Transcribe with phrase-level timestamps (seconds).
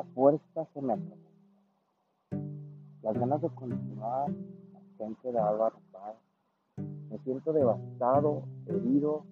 [0.00, 1.16] la fuerza se me acabó.
[3.02, 4.32] Las ganas de continuar
[4.96, 6.16] se han quedado arropadas.
[7.10, 9.26] Me siento devastado, herido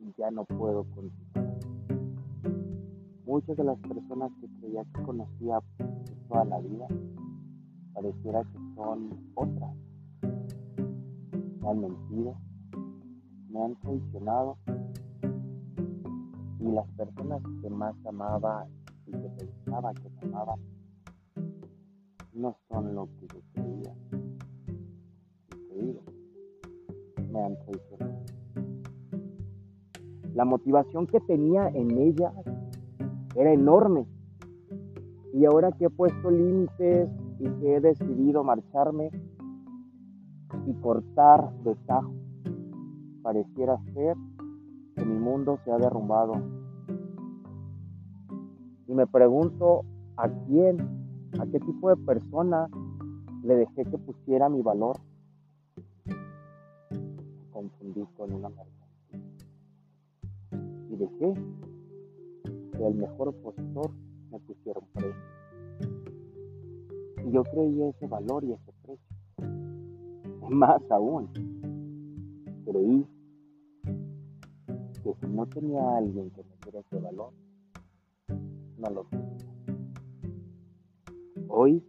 [0.00, 1.60] y ya no puedo continuar.
[3.24, 5.60] Muchas de las personas que creía que conocía
[6.28, 6.88] toda la vida
[7.94, 9.76] pareciera que son otras.
[11.60, 12.34] Me han mentido,
[13.48, 14.56] me han traicionado
[16.58, 18.66] y las personas que más amaba
[19.10, 20.60] que pensaba que me amaban
[22.32, 23.94] no son lo que yo creía.
[27.30, 28.20] Me han traicionado.
[30.34, 32.32] La motivación que tenía en ella
[33.34, 34.06] era enorme.
[35.32, 39.10] Y ahora que he puesto límites y que he decidido marcharme
[40.66, 41.76] y cortar de
[43.22, 44.16] pareciera ser
[44.96, 46.59] que mi mundo se ha derrumbado.
[48.90, 49.84] Y me pregunto
[50.16, 50.80] a quién,
[51.38, 52.68] a qué tipo de persona
[53.44, 54.96] le dejé que pusiera mi valor.
[57.52, 59.20] confundí con una mercancía.
[60.90, 61.34] Y dejé
[62.72, 63.92] que el mejor opositor
[64.32, 65.22] me pusiera un precio.
[67.28, 70.48] Y yo creí ese valor y ese precio.
[70.48, 71.28] Más aún,
[72.64, 73.06] creí
[75.04, 77.32] que si no tenía alguien que me diera ese valor,
[78.80, 79.30] no lo tenía.
[81.48, 81.84] Hoy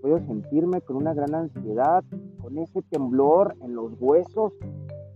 [0.00, 2.04] puedo sentirme con una gran ansiedad,
[2.40, 4.52] con ese temblor en los huesos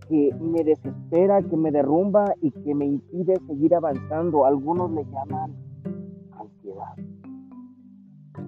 [0.07, 4.45] que me desespera, que me derrumba y que me impide seguir avanzando.
[4.45, 5.53] Algunos le llaman
[6.31, 6.95] ansiedad,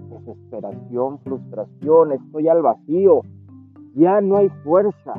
[0.09, 3.21] desesperación, frustración, estoy al vacío,
[3.95, 5.13] ya no hay fuerza,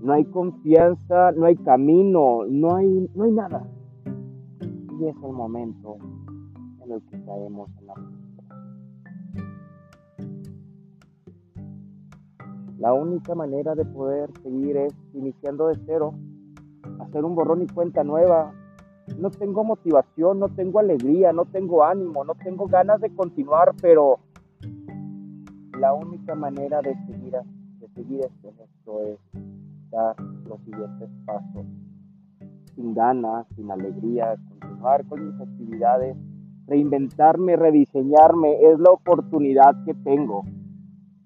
[0.00, 3.68] no hay confianza, no hay camino, no hay, no hay nada.
[4.98, 5.98] Y es el momento
[6.84, 7.94] en el que caemos en la
[12.82, 16.14] La única manera de poder seguir es iniciando de cero,
[16.98, 18.52] hacer un borrón y cuenta nueva.
[19.20, 24.18] No tengo motivación, no tengo alegría, no tengo ánimo, no tengo ganas de continuar, pero
[25.78, 27.34] la única manera de seguir,
[27.78, 29.18] de seguir esto es
[29.92, 30.16] dar
[30.48, 31.64] los siguientes pasos.
[32.74, 36.16] Sin ganas, sin alegría, continuar con mis actividades,
[36.72, 40.42] reinventarme, rediseñarme, es la oportunidad que tengo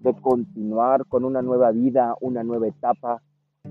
[0.00, 3.22] de continuar con una nueva vida, una nueva etapa,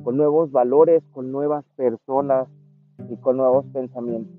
[0.04, 2.48] con nuevos valores, con nuevas personas
[3.10, 4.34] y con nuevos pensamientos.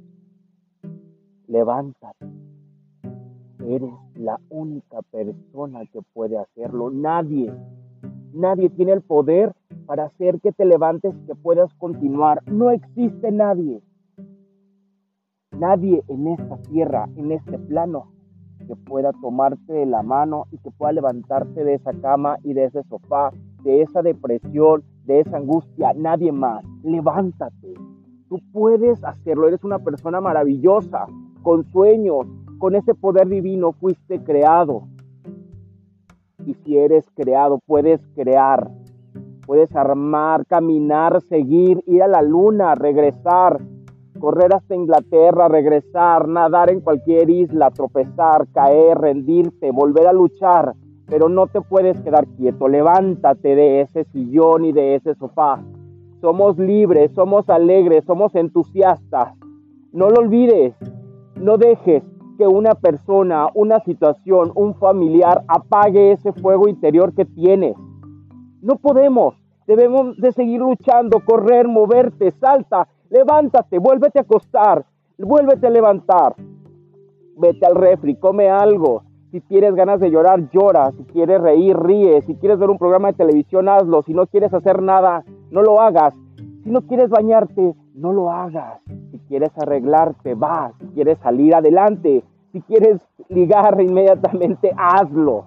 [1.46, 2.26] Levántate.
[3.66, 6.90] Eres la única persona que puede hacerlo.
[6.90, 7.52] Nadie,
[8.32, 9.52] nadie tiene el poder
[9.84, 12.42] para hacer que te levantes y que puedas continuar.
[12.50, 13.82] No existe nadie.
[15.58, 18.12] Nadie en esta tierra, en este plano,
[18.66, 22.64] que pueda tomarte de la mano y que pueda levantarte de esa cama y de
[22.64, 23.30] ese sofá,
[23.62, 25.94] de esa depresión, de esa angustia.
[25.94, 26.64] Nadie más.
[26.82, 27.74] Levántate.
[28.28, 29.48] Tú puedes hacerlo.
[29.48, 31.06] Eres una persona maravillosa,
[31.42, 32.26] con sueños,
[32.58, 34.82] con ese poder divino fuiste creado.
[36.44, 38.70] Y si eres creado, puedes crear.
[39.46, 43.60] Puedes armar, caminar, seguir, ir a la luna, regresar,
[44.26, 50.74] correr hasta Inglaterra, regresar, nadar en cualquier isla, tropezar, caer, rendirte, volver a luchar,
[51.06, 55.62] pero no te puedes quedar quieto, levántate de ese sillón y de ese sofá.
[56.20, 59.32] Somos libres, somos alegres, somos entusiastas.
[59.92, 60.74] No lo olvides,
[61.40, 62.02] no dejes
[62.36, 67.76] que una persona, una situación, un familiar apague ese fuego interior que tienes.
[68.60, 69.36] No podemos,
[69.68, 74.84] debemos de seguir luchando, correr, moverte, salta, Levántate, vuélvete a acostar,
[75.18, 76.34] vuélvete a levantar.
[77.38, 79.02] Vete al refri, come algo.
[79.30, 80.90] Si tienes ganas de llorar, llora.
[80.92, 82.22] Si quieres reír, ríe.
[82.22, 84.02] Si quieres ver un programa de televisión, hazlo.
[84.02, 86.14] Si no quieres hacer nada, no lo hagas.
[86.64, 88.80] Si no quieres bañarte, no lo hagas.
[89.10, 90.72] Si quieres arreglarte, va.
[90.80, 92.24] Si quieres salir adelante.
[92.52, 92.98] Si quieres
[93.28, 95.44] ligar inmediatamente, hazlo.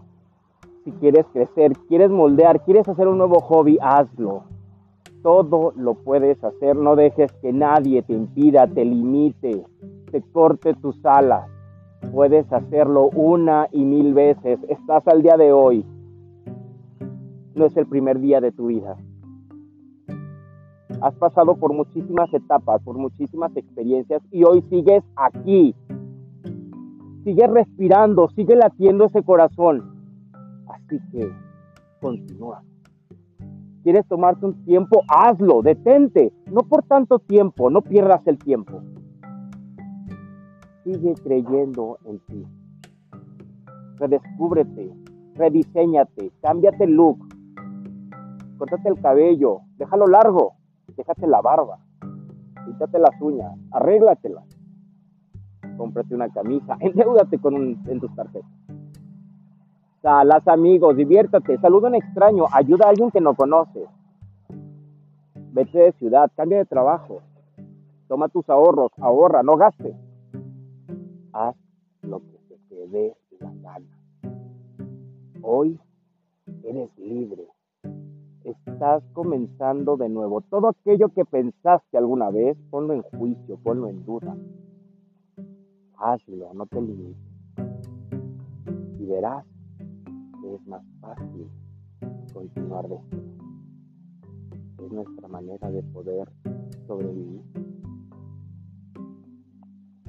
[0.84, 4.44] Si quieres crecer, quieres moldear, quieres hacer un nuevo hobby, hazlo.
[5.22, 9.66] Todo lo puedes hacer, no dejes que nadie te impida, te limite,
[10.12, 11.50] te corte tus alas.
[12.14, 14.60] Puedes hacerlo una y mil veces.
[14.70, 15.86] Estás al día de hoy.
[17.56, 18.96] No es el primer día de tu vida.
[21.02, 25.76] Has pasado por muchísimas etapas, por muchísimas experiencias y hoy sigues aquí.
[27.26, 29.84] Sigues respirando, sigue latiendo ese corazón.
[30.68, 31.30] Así que
[32.00, 32.64] continúa
[33.84, 38.82] quieres tomarte un tiempo, hazlo, detente, no por tanto tiempo, no pierdas el tiempo.
[40.84, 42.46] sigue creyendo en ti.
[43.98, 44.92] Redescúbrete,
[45.36, 47.20] rediseñate, cámbiate el look,
[48.58, 50.54] córtate el cabello, déjalo largo,
[50.96, 51.80] déjate la barba,
[52.66, 54.46] quítate las uñas, arréglatelas,
[55.78, 58.79] cómprate una camisa, endeudate con un, en tus tarjetas.
[60.02, 63.88] Salas amigos, diviértate, saluda a un extraño, ayuda a alguien que no conoces.
[65.52, 67.22] Vete de ciudad, cambia de trabajo,
[68.08, 69.94] toma tus ahorros, ahorra, no gastes.
[71.34, 71.56] Haz
[72.02, 73.86] lo que se te dé la gana.
[75.42, 75.78] Hoy
[76.64, 77.48] eres libre.
[78.46, 80.40] Estás comenzando de nuevo.
[80.42, 84.36] Todo aquello que pensaste alguna vez, ponlo en juicio, ponlo en duda.
[85.98, 87.18] Hazlo, no te limites.
[88.98, 89.46] Y verás
[90.56, 91.48] es más fácil
[92.34, 93.18] continuar de esto.
[94.84, 96.32] Es nuestra manera de poder
[96.88, 97.42] sobrevivir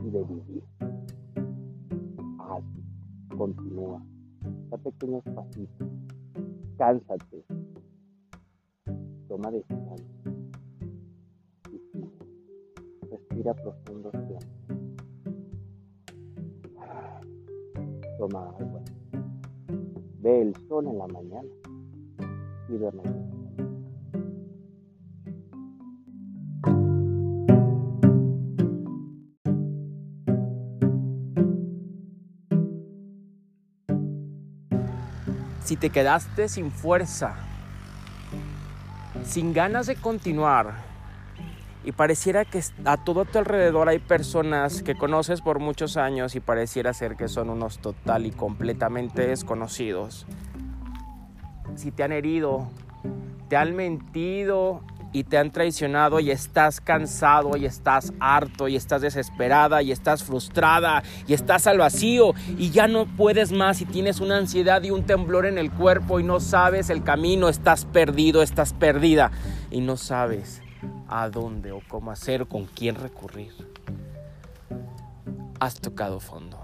[0.04, 0.64] y de vivir.
[2.38, 4.02] Hazlo, continúa.
[4.70, 5.88] Da pequeños pasitos,
[6.78, 7.44] cánsate,
[9.28, 10.04] toma descanso.
[13.10, 14.10] Respira profundo.
[18.18, 18.82] Toma agua,
[20.22, 21.48] ve el sol en la mañana
[22.68, 23.02] y duerme.
[35.70, 37.36] si te quedaste sin fuerza,
[39.22, 40.89] sin ganas de continuar,
[41.84, 46.40] y pareciera que a todo tu alrededor hay personas que conoces por muchos años y
[46.40, 50.26] pareciera ser que son unos total y completamente desconocidos.
[51.76, 52.68] Si te han herido,
[53.48, 54.82] te han mentido
[55.12, 60.22] y te han traicionado y estás cansado y estás harto y estás desesperada y estás
[60.22, 64.90] frustrada y estás al vacío y ya no puedes más y tienes una ansiedad y
[64.90, 69.32] un temblor en el cuerpo y no sabes el camino, estás perdido, estás perdida
[69.70, 70.62] y no sabes
[71.10, 73.52] a dónde o cómo hacer con quién recurrir.
[75.58, 76.58] Has tocado fondo.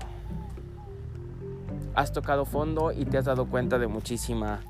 [1.95, 4.61] Has tocado fondo y te has dado cuenta de muchísima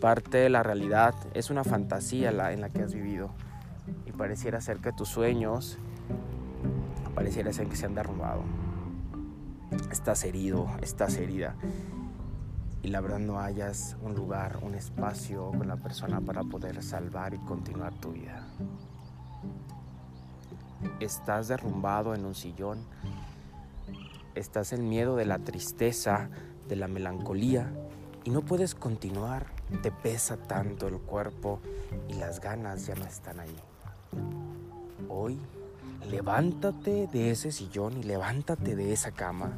[0.00, 3.30] parte de la realidad, es una fantasía la, en la que has vivido.
[4.04, 5.78] Y pareciera ser que tus sueños,
[7.14, 8.42] pareciera ser que se han derrumbado.
[9.90, 11.54] Estás herido, estás herida.
[12.82, 17.32] Y la verdad no hayas un lugar, un espacio con la persona para poder salvar
[17.32, 18.44] y continuar tu vida.
[21.00, 22.84] Estás derrumbado en un sillón.
[24.34, 26.28] Estás en miedo de la tristeza,
[26.68, 27.72] de la melancolía
[28.24, 31.60] y no puedes continuar te pesa tanto el cuerpo
[32.08, 33.56] y las ganas ya no están ahí.
[35.08, 35.38] Hoy,
[36.10, 39.52] levántate de ese sillón y levántate de esa cama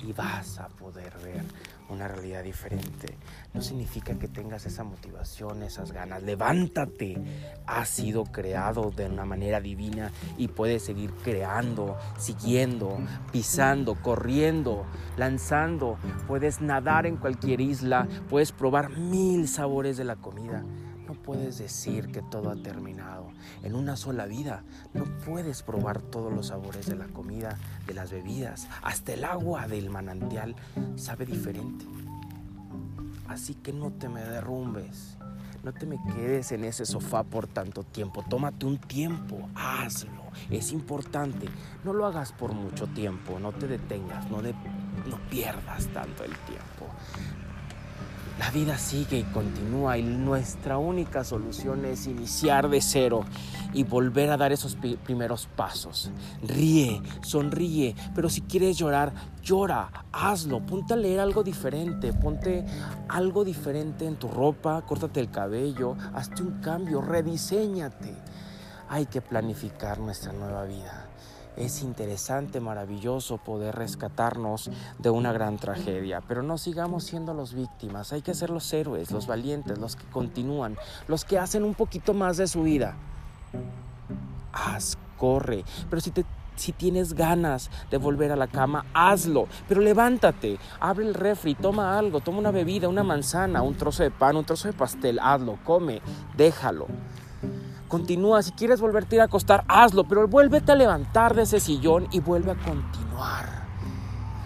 [0.00, 1.44] y vas a poder ver
[1.88, 3.16] una realidad diferente.
[3.52, 6.22] No significa que tengas esa motivación, esas ganas.
[6.22, 7.18] Levántate.
[7.66, 12.98] Has sido creado de una manera divina y puedes seguir creando, siguiendo,
[13.30, 14.86] pisando, corriendo,
[15.16, 15.98] lanzando.
[16.26, 20.64] Puedes nadar en cualquier isla, puedes probar mil sabores de la comida.
[21.12, 23.32] No puedes decir que todo ha terminado.
[23.62, 24.64] En una sola vida
[24.94, 28.66] no puedes probar todos los sabores de la comida, de las bebidas.
[28.80, 30.56] Hasta el agua del manantial
[30.96, 31.84] sabe diferente.
[33.28, 35.18] Así que no te me derrumbes.
[35.62, 38.24] No te me quedes en ese sofá por tanto tiempo.
[38.26, 39.50] Tómate un tiempo.
[39.54, 40.30] Hazlo.
[40.48, 41.46] Es importante.
[41.84, 43.38] No lo hagas por mucho tiempo.
[43.38, 44.30] No te detengas.
[44.30, 46.88] No, no pierdas tanto el tiempo.
[48.38, 53.24] La vida sigue y continúa y nuestra única solución es iniciar de cero
[53.72, 56.10] y volver a dar esos primeros pasos.
[56.42, 62.64] Ríe, sonríe, pero si quieres llorar, llora, hazlo, ponte a leer algo diferente, ponte
[63.08, 68.14] algo diferente en tu ropa, córtate el cabello, hazte un cambio, rediseñate.
[68.88, 71.06] Hay que planificar nuestra nueva vida.
[71.56, 78.12] Es interesante, maravilloso poder rescatarnos de una gran tragedia, pero no sigamos siendo los víctimas,
[78.12, 80.78] hay que ser los héroes, los valientes, los que continúan,
[81.08, 82.96] los que hacen un poquito más de su vida.
[84.52, 86.24] Haz, corre, pero si te
[86.56, 89.48] si tienes ganas de volver a la cama, hazlo.
[89.68, 94.10] Pero levántate, abre el refri, toma algo, toma una bebida, una manzana, un trozo de
[94.10, 96.02] pan, un trozo de pastel, hazlo, come,
[96.36, 96.86] déjalo.
[97.88, 101.60] Continúa, si quieres volverte a ir a acostar, hazlo, pero vuélvete a levantar de ese
[101.60, 103.66] sillón y vuelve a continuar.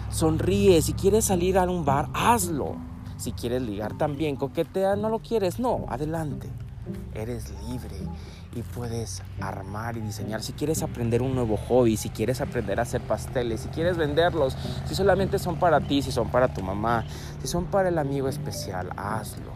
[0.09, 2.75] Sonríe, si quieres salir a un bar, hazlo.
[3.17, 6.49] Si quieres ligar también, coquetea, no lo quieres, no, adelante.
[7.13, 7.95] Eres libre
[8.55, 10.41] y puedes armar y diseñar.
[10.41, 14.57] Si quieres aprender un nuevo hobby, si quieres aprender a hacer pasteles, si quieres venderlos,
[14.85, 17.05] si solamente son para ti, si son para tu mamá,
[17.41, 19.51] si son para el amigo especial, hazlo.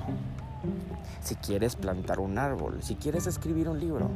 [1.22, 4.10] Si quieres plantar un árbol, si quieres escribir un libro,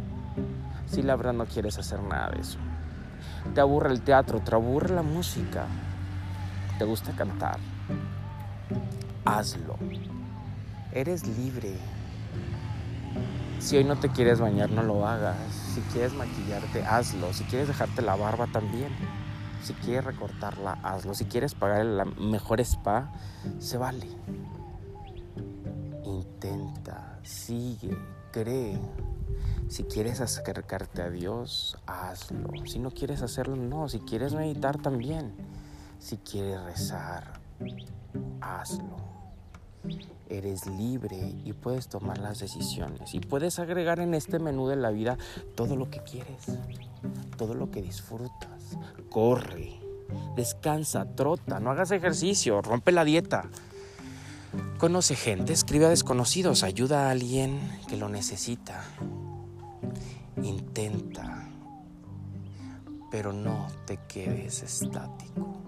[0.87, 2.57] si la verdad no quieres hacer nada de eso.
[3.53, 5.65] Te aburre el teatro, te aburre la música,
[6.77, 7.59] te gusta cantar,
[9.23, 9.77] hazlo.
[10.91, 11.77] Eres libre.
[13.59, 15.37] Si hoy no te quieres bañar, no lo hagas.
[15.73, 17.33] Si quieres maquillarte, hazlo.
[17.33, 18.89] Si quieres dejarte la barba, también.
[19.61, 21.13] Si quieres recortarla, hazlo.
[21.13, 23.11] Si quieres pagar el mejor spa,
[23.59, 24.07] se vale.
[26.05, 27.97] Intenta, sigue,
[28.31, 28.79] cree.
[29.67, 32.65] Si quieres acercarte a Dios, hazlo.
[32.65, 33.89] Si no quieres hacerlo, no.
[33.89, 35.33] Si quieres meditar, también.
[36.00, 37.39] Si quieres rezar,
[38.41, 39.15] hazlo
[40.29, 43.13] eres libre y puedes tomar las decisiones.
[43.13, 45.17] Y puedes agregar en este menú de la vida
[45.55, 46.45] todo lo que quieres,
[47.38, 48.77] todo lo que disfrutas.
[49.09, 49.79] Corre,
[50.35, 53.50] descansa, trota, no hagas ejercicio, rompe la dieta.
[54.77, 58.84] Conoce gente, escribe a desconocidos, ayuda a alguien que lo necesita.
[60.44, 61.48] Intenta,
[63.10, 65.64] pero no te quedes estático.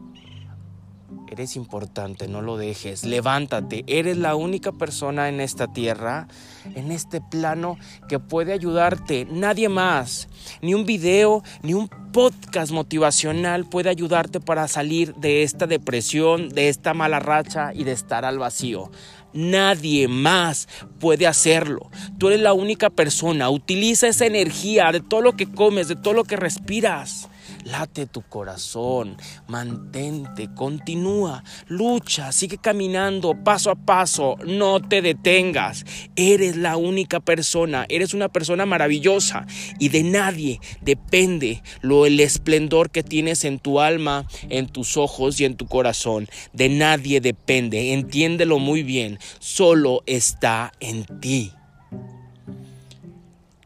[1.30, 3.06] Eres importante, no lo dejes.
[3.06, 3.84] Levántate.
[3.88, 6.28] Eres la única persona en esta tierra,
[6.76, 7.78] en este plano,
[8.10, 9.26] que puede ayudarte.
[9.30, 10.28] Nadie más.
[10.62, 16.70] Ni un video, ni un podcast motivacional puede ayudarte para salir de esta depresión, de
[16.70, 18.90] esta mala racha y de estar al vacío.
[19.34, 20.68] Nadie más
[21.00, 21.90] puede hacerlo.
[22.18, 23.50] Tú eres la única persona.
[23.50, 27.30] Utiliza esa energía de todo lo que comes, de todo lo que respiras
[27.68, 35.86] late tu corazón, mantente, continúa, lucha, sigue caminando paso a paso, no te detengas.
[36.16, 39.46] Eres la única persona, eres una persona maravillosa
[39.80, 45.40] y de nadie depende lo el esplendor que tienes en tu alma, en tus ojos
[45.40, 46.28] y en tu corazón.
[46.54, 51.52] De nadie depende, entiéndelo muy bien, solo está en ti.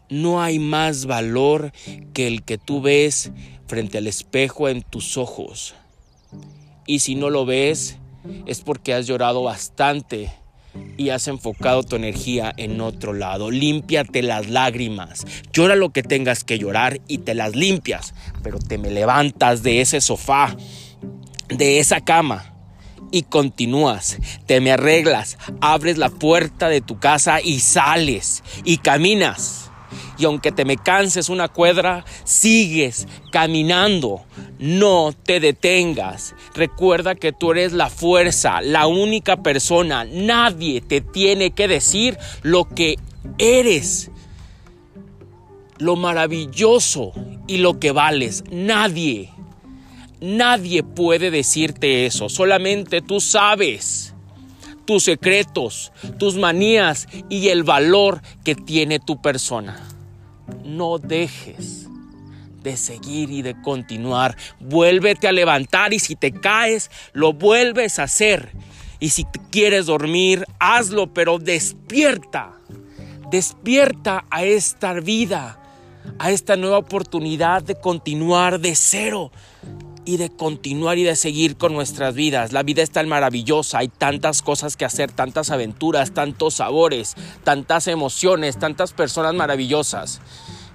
[0.10, 1.72] No hay más valor
[2.13, 3.31] que el que tú ves
[3.72, 5.75] frente al espejo en tus ojos.
[6.86, 7.96] Y si no lo ves,
[8.46, 10.30] es porque has llorado bastante
[10.98, 13.50] y has enfocado tu energía en otro lado.
[13.50, 15.25] Límpiate las lágrimas.
[15.54, 18.13] Llora lo que tengas que llorar y te las limpias.
[18.44, 20.54] Pero te me levantas de ese sofá,
[21.48, 22.54] de esa cama
[23.10, 24.18] y continúas.
[24.48, 29.71] Te me arreglas, abres la puerta de tu casa y sales y caminas
[30.18, 34.24] y aunque te me canses una cuadra, sigues caminando.
[34.60, 36.36] No te detengas.
[36.54, 40.06] Recuerda que tú eres la fuerza, la única persona.
[40.06, 42.98] Nadie te tiene que decir lo que
[43.38, 44.12] eres,
[45.78, 47.14] lo maravilloso
[47.48, 48.44] y lo que vales.
[48.52, 49.30] Nadie.
[50.20, 52.30] Nadie puede decirte eso.
[52.30, 54.11] Solamente tú sabes
[54.92, 59.88] tus secretos, tus manías y el valor que tiene tu persona
[60.66, 61.88] no dejes
[62.62, 64.36] de seguir y de continuar.
[64.60, 68.52] Vuélvete a levantar y si te caes, lo vuelves a hacer.
[69.00, 72.52] Y si quieres dormir, hazlo, pero despierta.
[73.32, 75.58] Despierta a esta vida,
[76.20, 79.32] a esta nueva oportunidad de continuar de cero
[80.05, 82.53] y de continuar y de seguir con nuestras vidas.
[82.53, 87.88] La vida es tan maravillosa, hay tantas cosas que hacer, tantas aventuras, tantos sabores, tantas
[87.88, 90.22] emociones, tantas personas maravillosas.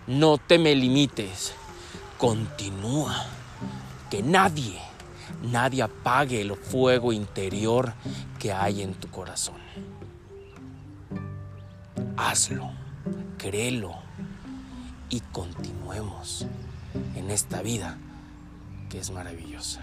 [0.06, 1.52] No te me limites,
[2.18, 3.26] continúa.
[4.11, 4.78] Que nadie,
[5.42, 7.95] nadie apague el fuego interior
[8.38, 9.56] que hay en tu corazón.
[12.16, 12.71] Hazlo,
[13.37, 13.95] créelo
[15.11, 16.47] y continuemos
[17.16, 17.99] en esta vida
[18.88, 19.81] que es maravillosa.